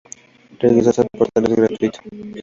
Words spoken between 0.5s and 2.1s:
Registrarse al portal es gratuito.